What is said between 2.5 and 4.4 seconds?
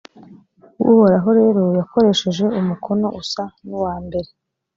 umukono usa n’uwa mbere,